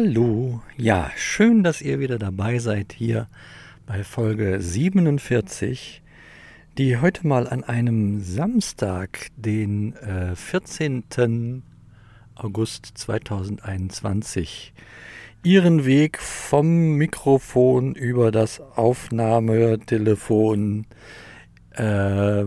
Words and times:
Hallo, 0.00 0.62
ja, 0.76 1.10
schön, 1.16 1.64
dass 1.64 1.82
ihr 1.82 1.98
wieder 1.98 2.20
dabei 2.20 2.60
seid 2.60 2.92
hier 2.92 3.26
bei 3.84 4.04
Folge 4.04 4.60
47, 4.60 6.04
die 6.78 6.98
heute 6.98 7.26
mal 7.26 7.48
an 7.48 7.64
einem 7.64 8.20
Samstag, 8.20 9.26
den 9.34 9.96
äh, 9.96 10.36
14. 10.36 11.64
August 12.36 12.92
2021, 12.94 14.72
ihren 15.42 15.84
Weg 15.84 16.20
vom 16.20 16.92
Mikrofon 16.92 17.96
über 17.96 18.30
das 18.30 18.60
Aufnahmetelefon 18.60 20.86
äh, 21.72 22.44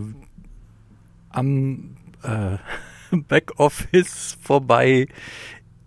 am 1.31 1.97
äh, 2.23 2.55
Backoffice 3.27 4.37
vorbei 4.41 5.07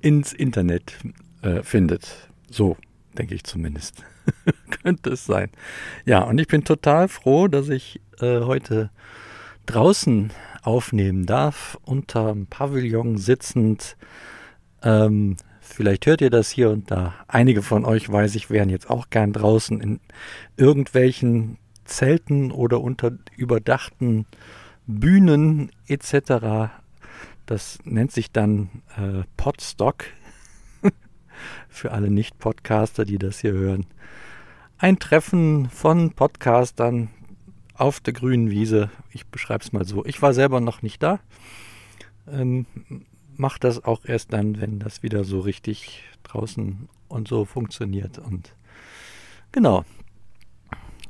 ins 0.02 0.34
Internet 0.34 0.98
äh, 1.44 1.62
findet. 1.62 2.28
So 2.50 2.76
denke 3.16 3.34
ich 3.34 3.44
zumindest. 3.44 4.02
Könnte 4.82 5.10
es 5.10 5.24
sein. 5.24 5.50
Ja, 6.04 6.22
und 6.22 6.38
ich 6.38 6.48
bin 6.48 6.64
total 6.64 7.08
froh, 7.08 7.48
dass 7.48 7.68
ich 7.68 8.00
äh, 8.20 8.40
heute 8.40 8.90
draußen 9.66 10.32
aufnehmen 10.62 11.26
darf, 11.26 11.78
unter 11.82 12.32
dem 12.32 12.46
Pavillon 12.46 13.18
sitzend. 13.18 13.96
Ähm, 14.82 15.36
vielleicht 15.60 16.06
hört 16.06 16.20
ihr 16.20 16.30
das 16.30 16.50
hier 16.50 16.70
und 16.70 16.90
da. 16.90 17.14
Einige 17.28 17.62
von 17.62 17.84
euch, 17.84 18.10
weiß 18.10 18.34
ich, 18.34 18.50
wären 18.50 18.70
jetzt 18.70 18.90
auch 18.90 19.10
gern 19.10 19.32
draußen 19.32 19.80
in 19.80 20.00
irgendwelchen 20.56 21.58
Zelten 21.84 22.50
oder 22.50 22.80
unter 22.80 23.12
überdachten 23.36 24.26
Bühnen 24.86 25.70
etc. 25.86 26.72
Das 27.47 27.78
nennt 27.84 28.12
sich 28.12 28.32
dann 28.32 28.82
äh, 28.97 29.24
Podstock 29.36 30.04
für 31.69 31.92
alle 31.92 32.11
Nicht-Podcaster, 32.11 33.05
die 33.05 33.19
das 33.19 33.41
hier 33.41 33.53
hören. 33.53 33.87
Ein 34.78 34.98
Treffen 34.98 35.69
von 35.70 36.12
Podcastern 36.12 37.11
auf 37.75 38.00
der 38.00 38.12
grünen 38.12 38.50
Wiese. 38.50 38.91
Ich 39.11 39.27
beschreibe 39.27 39.65
es 39.65 39.72
mal 39.72 39.84
so. 39.84 40.05
Ich 40.05 40.22
war 40.22 40.34
selber 40.34 40.61
noch 40.61 40.83
nicht 40.83 41.03
da. 41.03 41.20
Ähm, 42.31 42.67
Mach 43.37 43.59
das 43.59 43.84
auch 43.84 44.05
erst 44.05 44.33
dann, 44.33 44.61
wenn 44.61 44.78
das 44.78 45.03
wieder 45.03 45.25
so 45.25 45.41
richtig 45.41 46.05
draußen 46.22 46.89
und 47.09 47.28
so 47.28 47.45
funktioniert. 47.45 48.19
Und 48.19 48.55
genau. 49.50 49.84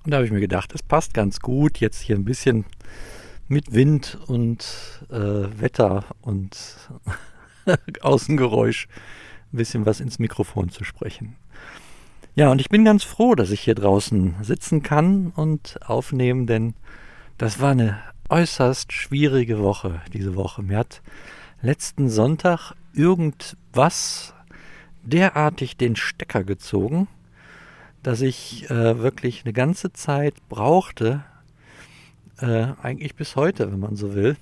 Und 0.04 0.10
da 0.10 0.16
habe 0.16 0.26
ich 0.26 0.32
mir 0.32 0.40
gedacht, 0.40 0.74
es 0.74 0.82
passt 0.82 1.12
ganz 1.12 1.40
gut, 1.40 1.80
jetzt 1.80 2.00
hier 2.00 2.16
ein 2.16 2.24
bisschen 2.24 2.64
mit 3.46 3.74
Wind 3.74 4.18
und 4.26 5.04
äh, 5.10 5.60
Wetter 5.60 6.04
und 6.22 6.56
Außengeräusch 8.00 8.88
ein 9.54 9.56
bisschen 9.56 9.86
was 9.86 10.00
ins 10.00 10.18
Mikrofon 10.18 10.68
zu 10.68 10.84
sprechen. 10.84 11.36
Ja, 12.34 12.50
und 12.50 12.60
ich 12.60 12.68
bin 12.68 12.84
ganz 12.84 13.04
froh, 13.04 13.36
dass 13.36 13.50
ich 13.50 13.60
hier 13.60 13.76
draußen 13.76 14.34
sitzen 14.42 14.82
kann 14.82 15.32
und 15.36 15.78
aufnehmen, 15.86 16.46
denn 16.46 16.74
das 17.38 17.60
war 17.60 17.70
eine 17.70 18.00
äußerst 18.28 18.92
schwierige 18.92 19.60
Woche, 19.60 20.00
diese 20.12 20.34
Woche. 20.34 20.62
Mir 20.62 20.78
hat 20.78 21.00
letzten 21.62 22.08
Sonntag 22.08 22.72
irgendwas 22.92 24.34
derartig 25.04 25.76
den 25.76 25.94
Stecker 25.94 26.42
gezogen, 26.42 27.06
dass 28.02 28.20
ich 28.20 28.68
äh, 28.70 28.98
wirklich 28.98 29.44
eine 29.44 29.52
ganze 29.52 29.92
Zeit 29.92 30.34
brauchte, 30.48 31.24
äh, 32.40 32.66
eigentlich 32.82 33.14
bis 33.14 33.36
heute, 33.36 33.70
wenn 33.70 33.80
man 33.80 33.94
so 33.94 34.14
will, 34.14 34.36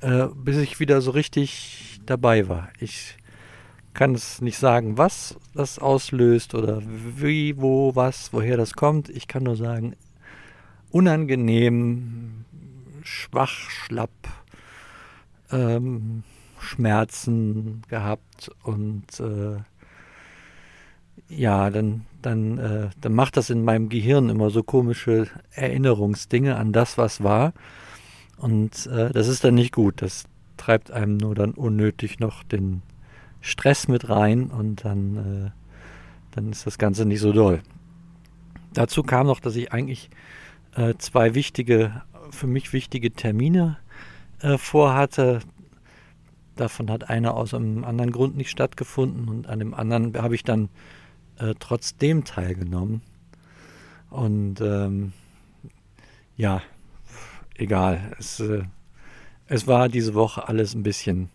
äh, 0.00 0.28
bis 0.34 0.56
ich 0.56 0.80
wieder 0.80 1.02
so 1.02 1.10
richtig 1.10 2.00
dabei 2.06 2.48
war. 2.48 2.70
Ich 2.80 3.16
kann 3.94 4.14
es 4.14 4.40
nicht 4.40 4.58
sagen, 4.58 4.98
was 4.98 5.36
das 5.54 5.78
auslöst 5.78 6.54
oder 6.54 6.82
wie, 7.16 7.56
wo, 7.56 7.94
was, 7.94 8.32
woher 8.32 8.56
das 8.56 8.74
kommt. 8.74 9.08
Ich 9.08 9.28
kann 9.28 9.42
nur 9.42 9.56
sagen, 9.56 9.96
unangenehm, 10.90 12.44
schwach, 13.02 13.70
schlapp, 13.70 14.10
ähm, 15.50 16.22
Schmerzen 16.58 17.82
gehabt 17.88 18.50
und 18.62 19.18
äh, 19.18 19.56
ja, 21.28 21.70
dann, 21.70 22.06
dann, 22.22 22.58
äh, 22.58 22.90
dann 23.00 23.14
macht 23.14 23.36
das 23.36 23.50
in 23.50 23.64
meinem 23.64 23.88
Gehirn 23.88 24.28
immer 24.28 24.50
so 24.50 24.62
komische 24.62 25.28
Erinnerungsdinge 25.52 26.56
an 26.56 26.72
das, 26.72 26.98
was 26.98 27.22
war. 27.22 27.52
Und 28.36 28.86
äh, 28.86 29.10
das 29.10 29.28
ist 29.28 29.44
dann 29.44 29.54
nicht 29.54 29.72
gut. 29.72 30.02
Das 30.02 30.24
treibt 30.56 30.90
einem 30.90 31.16
nur 31.16 31.34
dann 31.34 31.52
unnötig 31.52 32.18
noch 32.18 32.42
den 32.42 32.82
Stress 33.40 33.88
mit 33.88 34.08
rein 34.08 34.50
und 34.50 34.84
dann, 34.84 35.16
äh, 35.16 35.50
dann 36.32 36.50
ist 36.50 36.66
das 36.66 36.78
Ganze 36.78 37.04
nicht 37.04 37.20
so 37.20 37.32
doll. 37.32 37.62
Dazu 38.72 39.02
kam 39.02 39.26
noch, 39.26 39.40
dass 39.40 39.56
ich 39.56 39.72
eigentlich 39.72 40.10
äh, 40.76 40.94
zwei 40.98 41.34
wichtige, 41.34 42.02
für 42.30 42.46
mich 42.46 42.72
wichtige 42.72 43.10
Termine 43.12 43.78
äh, 44.40 44.58
vorhatte. 44.58 45.40
Davon 46.56 46.90
hat 46.90 47.08
einer 47.08 47.34
aus 47.34 47.54
einem 47.54 47.84
anderen 47.84 48.12
Grund 48.12 48.36
nicht 48.36 48.50
stattgefunden 48.50 49.28
und 49.28 49.48
an 49.48 49.58
dem 49.58 49.74
anderen 49.74 50.16
habe 50.20 50.34
ich 50.34 50.44
dann 50.44 50.68
äh, 51.38 51.54
trotzdem 51.58 52.24
teilgenommen. 52.24 53.02
Und 54.10 54.60
ähm, 54.60 55.12
ja, 56.36 56.62
egal. 57.54 58.12
Es, 58.18 58.40
äh, 58.40 58.64
es 59.46 59.66
war 59.66 59.88
diese 59.88 60.14
Woche 60.14 60.48
alles 60.48 60.74
ein 60.74 60.82
bisschen, 60.82 61.30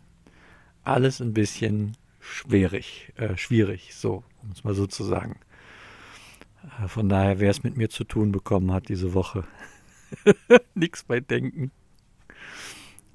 alles 0.85 1.21
ein 1.21 1.33
bisschen 1.33 1.97
schwierig, 2.19 3.13
äh, 3.15 3.37
schwierig, 3.37 3.95
so, 3.95 4.23
um 4.41 4.51
es 4.51 4.63
mal 4.63 4.73
so 4.73 4.87
zu 4.87 5.03
sagen. 5.03 5.39
Äh, 6.81 6.87
von 6.87 7.09
daher, 7.09 7.39
wer 7.39 7.51
es 7.51 7.63
mit 7.63 7.77
mir 7.77 7.89
zu 7.89 8.03
tun 8.03 8.31
bekommen 8.31 8.71
hat 8.71 8.89
diese 8.89 9.13
Woche, 9.13 9.43
nichts 10.75 11.03
bei 11.03 11.19
Denken. 11.19 11.71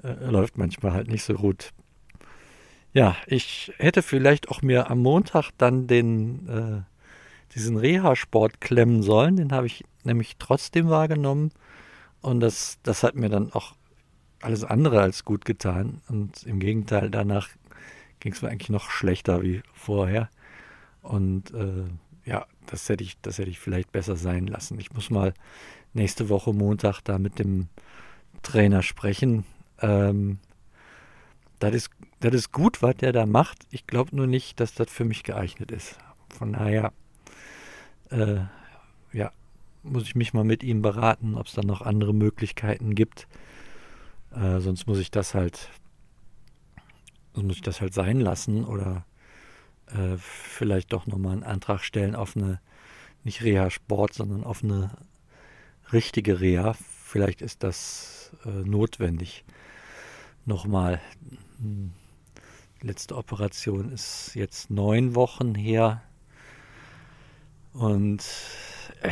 Äh, 0.03 0.31
läuft 0.31 0.59
manchmal 0.59 0.93
halt 0.93 1.09
nicht 1.09 1.25
so 1.25 1.35
gut. 1.35 1.73
Ja, 2.93 3.17
ich 3.27 3.73
hätte 3.79 4.03
vielleicht 4.03 4.49
auch 4.49 4.63
mir 4.63 4.91
am 4.91 5.01
Montag 5.01 5.51
dann 5.59 5.87
den 5.87 6.49
äh, 6.49 6.83
diesen 7.55 7.77
Reha-Sport 7.77 8.61
klemmen 8.61 9.03
sollen. 9.03 9.37
Den 9.37 9.53
habe 9.53 9.67
ich 9.67 9.85
nämlich 10.05 10.37
trotzdem 10.39 10.89
wahrgenommen. 10.89 11.53
Und 12.21 12.41
das, 12.41 12.79
das 12.83 13.03
hat 13.03 13.15
mir 13.15 13.29
dann 13.29 13.53
auch 13.53 13.75
alles 14.41 14.65
andere 14.65 15.01
als 15.01 15.25
gut 15.25 15.45
getan. 15.45 16.01
Und 16.09 16.43
im 16.45 16.61
Gegenteil, 16.61 17.11
danach 17.11 17.49
ging 18.21 18.33
es 18.33 18.43
mir 18.43 18.49
eigentlich 18.49 18.71
noch 18.71 18.91
schlechter 18.91 19.43
wie 19.43 19.63
vorher. 19.73 20.29
Und 21.03 21.53
äh, 21.53 21.85
ja, 22.25 22.47
das 22.67 22.89
hätte 22.89 23.05
ich, 23.05 23.21
das 23.23 23.39
hätte 23.39 23.51
ich 23.51 23.59
vielleicht 23.59 23.93
besser 23.93 24.17
sein 24.17 24.47
lassen. 24.47 24.79
Ich 24.79 24.93
muss 24.93 25.11
mal 25.11 25.35
nächste 25.95 26.29
Woche 26.29 26.53
Montag 26.53 27.01
da 27.03 27.19
mit 27.19 27.39
dem 27.39 27.69
Trainer 28.43 28.83
sprechen. 28.83 29.45
Ähm, 29.81 30.39
das 31.59 31.75
ist, 31.75 32.53
gut, 32.53 32.83
was 32.83 32.97
der 32.97 33.13
da 33.13 33.27
macht. 33.27 33.59
Ich 33.71 33.87
glaube 33.87 34.17
nur 34.17 34.27
nicht, 34.27 34.61
dass 34.61 34.75
das 34.75 34.91
für 34.91 35.05
mich 35.05 35.25
geeignet 35.25 35.71
ist. 35.71 35.99
Von 36.31 36.55
daher, 36.55 36.93
äh, 38.11 38.41
ja, 39.13 39.33
muss 39.83 40.05
ich 40.05 40.15
mich 40.15 40.33
mal 40.33 40.45
mit 40.45 40.63
ihm 40.63 40.83
beraten, 40.83 41.35
ob 41.35 41.47
es 41.47 41.55
dann 41.55 41.67
noch 41.67 41.83
andere 41.83 42.15
Möglichkeiten 42.15 42.95
gibt. 42.95 43.27
Äh, 44.35 44.61
sonst 44.61 44.87
muss 44.87 44.99
ich 44.99 45.11
das 45.11 45.35
halt, 45.35 45.69
muss 47.35 47.57
ich 47.57 47.63
das 47.63 47.81
halt 47.81 47.95
sein 47.95 48.21
lassen 48.21 48.65
oder 48.65 49.05
äh, 49.87 50.17
vielleicht 50.19 50.93
doch 50.93 51.07
nochmal 51.07 51.33
einen 51.33 51.43
Antrag 51.43 51.83
stellen 51.83 52.15
auf 52.15 52.37
eine, 52.37 52.61
nicht 53.25 53.43
Reha-Sport, 53.43 54.15
sondern 54.15 54.45
auf 54.45 54.63
eine 54.63 54.91
richtige 55.93 56.41
Reha. 56.41 56.75
Vielleicht 57.05 57.43
ist 57.43 57.63
das 57.63 58.33
äh, 58.45 58.49
notwendig. 58.49 59.45
Nochmal 60.47 61.01
die 61.59 62.87
letzte 62.87 63.17
Operation 63.17 63.93
ist 63.93 64.35
jetzt 64.35 64.71
neun 64.71 65.15
Wochen 65.15 65.55
her. 65.55 66.03
Und 67.73 68.25
äh, 69.03 69.11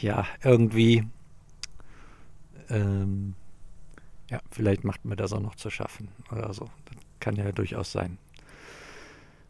ja, 0.00 0.26
irgendwie, 0.42 1.06
ähm, 2.68 3.34
ja, 4.30 4.40
vielleicht 4.50 4.84
macht 4.84 5.04
mir 5.04 5.16
das 5.16 5.32
auch 5.32 5.40
noch 5.40 5.54
zu 5.54 5.70
schaffen 5.70 6.08
oder 6.30 6.52
so. 6.52 6.70
Das 6.86 6.96
kann 7.20 7.36
ja 7.36 7.52
durchaus 7.52 7.92
sein. 7.92 8.18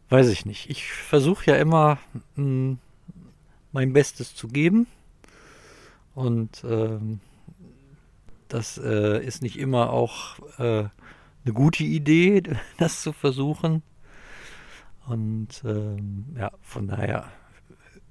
Weiß 0.09 0.29
ich 0.29 0.45
nicht. 0.45 0.69
Ich 0.69 0.91
versuche 0.91 1.51
ja 1.51 1.57
immer 1.57 1.97
mh, 2.35 2.43
hm, 2.43 2.79
mein 3.71 3.93
Bestes 3.93 4.35
zu 4.35 4.47
geben. 4.47 4.87
Und 6.13 6.63
ähm, 6.63 7.19
das 8.47 8.77
äh, 8.77 9.23
ist 9.23 9.41
nicht 9.41 9.57
immer 9.59 9.89
auch 9.89 10.39
äh, 10.59 10.87
eine 11.43 11.53
gute 11.53 11.83
Idee, 11.83 12.41
das 12.77 13.01
zu 13.01 13.11
versuchen. 13.11 13.83
Und 15.07 15.61
ähm, 15.65 16.25
ja, 16.37 16.51
von 16.61 16.87
daher 16.87 17.31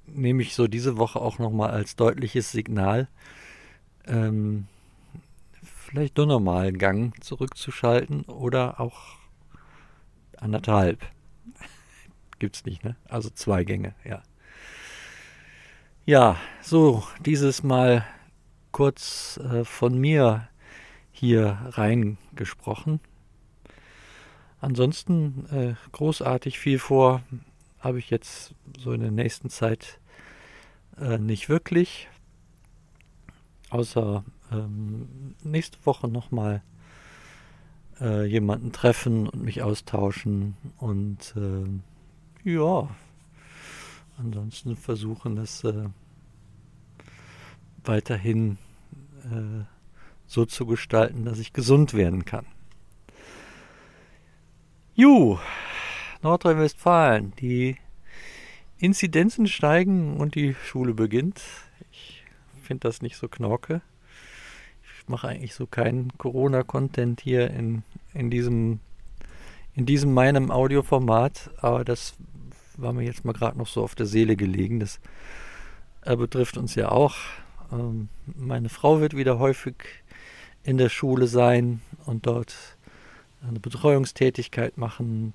nehme 0.05 0.43
ich 0.43 0.55
so 0.55 0.67
diese 0.67 0.97
Woche 0.97 1.19
auch 1.19 1.39
nochmal 1.39 1.71
als 1.71 1.95
deutliches 1.95 2.51
Signal, 2.51 3.07
ähm, 4.05 4.67
vielleicht 5.95 6.17
nur 6.17 6.25
nochmal 6.25 6.67
einen 6.67 6.77
Gang 6.77 7.23
zurückzuschalten 7.23 8.23
oder 8.23 8.81
auch 8.81 9.15
anderthalb. 10.37 10.99
gibt 12.39 12.57
es 12.57 12.65
nicht, 12.65 12.83
ne? 12.83 12.97
Also 13.07 13.29
zwei 13.29 13.63
Gänge, 13.63 13.95
ja. 14.03 14.21
Ja, 16.05 16.35
so, 16.61 17.03
dieses 17.21 17.63
Mal 17.63 18.05
kurz 18.71 19.37
äh, 19.37 19.63
von 19.63 19.97
mir 19.97 20.49
hier 21.13 21.57
reingesprochen. 21.69 22.99
Ansonsten 24.59 25.45
äh, 25.49 25.75
großartig 25.93 26.59
viel 26.59 26.77
vor 26.77 27.23
habe 27.79 27.99
ich 27.99 28.09
jetzt 28.09 28.53
so 28.77 28.91
in 28.91 28.99
der 28.99 29.11
nächsten 29.11 29.49
Zeit 29.49 30.01
äh, 30.99 31.17
nicht 31.17 31.47
wirklich. 31.47 32.09
Außer 33.69 34.25
ähm, 34.51 35.35
nächste 35.43 35.77
Woche 35.85 36.07
nochmal 36.07 36.61
äh, 37.99 38.25
jemanden 38.25 38.71
treffen 38.71 39.27
und 39.27 39.43
mich 39.43 39.61
austauschen 39.61 40.57
und 40.77 41.33
äh, 41.37 42.49
ja, 42.49 42.89
ansonsten 44.17 44.75
versuchen, 44.75 45.35
das 45.35 45.63
äh, 45.63 45.89
weiterhin 47.83 48.57
äh, 49.23 49.63
so 50.27 50.45
zu 50.45 50.65
gestalten, 50.65 51.25
dass 51.25 51.39
ich 51.39 51.53
gesund 51.53 51.93
werden 51.93 52.25
kann. 52.25 52.45
Ju, 54.93 55.37
Nordrhein-Westfalen, 56.21 57.33
die 57.35 57.77
Inzidenzen 58.77 59.47
steigen 59.47 60.17
und 60.17 60.35
die 60.35 60.53
Schule 60.53 60.93
beginnt. 60.93 61.41
Ich 61.91 62.23
finde 62.63 62.87
das 62.87 63.01
nicht 63.01 63.17
so 63.17 63.27
knorke. 63.27 63.81
Mache 65.09 65.27
eigentlich 65.27 65.53
so 65.53 65.65
keinen 65.65 66.17
Corona-Content 66.17 67.21
hier 67.21 67.51
in, 67.51 67.83
in 68.13 68.29
diesem 68.29 68.79
in 69.75 69.85
diesem 69.85 70.13
meinem 70.13 70.51
Audioformat, 70.51 71.51
aber 71.57 71.83
das 71.83 72.15
war 72.77 72.93
mir 72.93 73.03
jetzt 73.03 73.25
mal 73.25 73.33
gerade 73.33 73.57
noch 73.57 73.67
so 73.67 73.83
auf 73.83 73.93
der 73.93 74.05
Seele 74.05 74.35
gelegen. 74.37 74.79
Das 74.79 74.99
äh, 76.01 76.15
betrifft 76.15 76.57
uns 76.57 76.75
ja 76.75 76.89
auch. 76.89 77.15
Ähm, 77.71 78.09
meine 78.25 78.69
Frau 78.69 79.01
wird 79.01 79.15
wieder 79.15 79.37
häufig 79.37 79.75
in 80.63 80.77
der 80.77 80.89
Schule 80.89 81.27
sein 81.27 81.81
und 82.05 82.25
dort 82.25 82.55
eine 83.47 83.59
Betreuungstätigkeit 83.59 84.77
machen. 84.77 85.33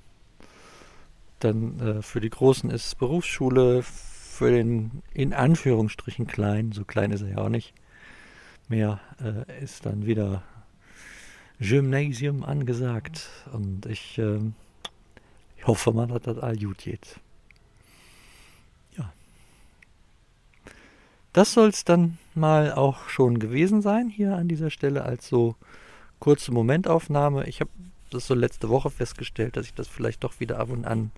Dann 1.38 1.78
äh, 1.80 2.02
für 2.02 2.20
die 2.20 2.30
Großen 2.30 2.70
ist 2.70 2.98
Berufsschule, 2.98 3.82
für 3.82 4.50
den 4.50 5.02
in 5.12 5.34
Anführungsstrichen 5.34 6.26
klein, 6.26 6.72
so 6.72 6.84
klein 6.84 7.10
ist 7.10 7.20
er 7.20 7.28
ja 7.28 7.38
auch 7.38 7.50
nicht 7.50 7.74
mehr, 8.70 9.00
äh, 9.22 9.62
ist 9.62 9.86
dann 9.86 10.06
wieder 10.06 10.42
Gymnasium 11.60 12.44
angesagt. 12.44 13.28
Und 13.52 13.86
ich, 13.86 14.18
äh, 14.18 14.40
ich 15.56 15.66
hoffe 15.66 15.92
mal, 15.92 16.06
dass 16.06 16.22
das 16.22 16.38
all 16.38 16.56
gut 16.56 16.78
geht. 16.78 17.20
Ja. 18.96 19.12
Das 21.32 21.52
soll 21.52 21.68
es 21.68 21.84
dann 21.84 22.18
mal 22.34 22.72
auch 22.72 23.08
schon 23.08 23.38
gewesen 23.38 23.82
sein 23.82 24.08
hier 24.08 24.36
an 24.36 24.48
dieser 24.48 24.70
Stelle 24.70 25.04
als 25.04 25.28
so 25.28 25.56
kurze 26.18 26.52
Momentaufnahme. 26.52 27.46
Ich 27.46 27.60
habe 27.60 27.70
das 28.10 28.26
so 28.26 28.34
letzte 28.34 28.68
Woche 28.68 28.90
festgestellt, 28.90 29.56
dass 29.56 29.66
ich 29.66 29.74
das 29.74 29.88
vielleicht 29.88 30.24
doch 30.24 30.40
wieder 30.40 30.58
ab 30.58 30.70
und 30.70 30.84
an 30.84 31.12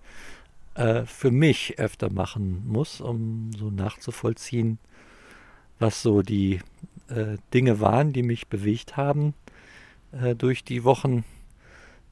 äh, 0.75 1.05
für 1.05 1.31
mich 1.31 1.79
öfter 1.79 2.11
machen 2.11 2.63
muss, 2.67 3.01
um 3.01 3.51
so 3.57 3.69
nachzuvollziehen, 3.69 4.79
was 5.79 6.01
so 6.01 6.21
die 6.21 6.59
äh, 7.13 7.37
Dinge 7.53 7.79
waren, 7.79 8.13
die 8.13 8.23
mich 8.23 8.47
bewegt 8.47 8.97
haben 8.97 9.33
äh, 10.11 10.35
durch 10.35 10.63
die 10.63 10.83
Wochen. 10.83 11.23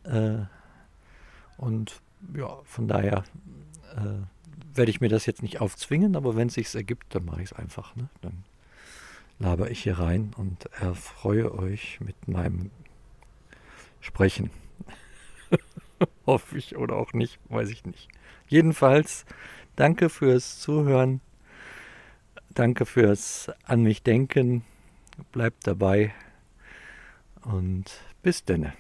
Äh, 0.03 0.39
und 1.57 2.01
ja, 2.35 2.59
von 2.63 2.87
daher 2.87 3.23
äh, 3.95 4.75
werde 4.75 4.91
ich 4.91 5.01
mir 5.01 5.09
das 5.09 5.25
jetzt 5.25 5.41
nicht 5.41 5.61
aufzwingen, 5.61 6.15
aber 6.15 6.35
wenn 6.35 6.47
es 6.47 6.55
sich 6.55 6.73
ergibt, 6.73 7.13
dann 7.15 7.25
mache 7.25 7.41
ich 7.41 7.51
es 7.51 7.57
einfach. 7.57 7.95
Ne? 7.95 8.09
Dann 8.21 8.43
laber 9.39 9.71
ich 9.71 9.83
hier 9.83 9.99
rein 9.99 10.31
und 10.37 10.65
erfreue 10.79 11.53
euch 11.53 11.99
mit 11.99 12.27
meinem 12.27 12.71
Sprechen. 13.99 14.49
Hoffe 16.25 16.57
ich 16.57 16.77
oder 16.77 16.95
auch 16.95 17.13
nicht, 17.13 17.39
weiß 17.49 17.69
ich 17.69 17.85
nicht. 17.85 18.07
Jedenfalls, 18.47 19.25
danke 19.75 20.09
fürs 20.09 20.59
Zuhören. 20.59 21.21
Danke 22.53 22.85
fürs 22.85 23.49
An 23.63 23.83
mich 23.83 24.03
denken. 24.03 24.65
Bleibt 25.31 25.67
dabei. 25.67 26.13
Und 27.43 27.85
bis 28.21 28.45
denne. 28.45 28.73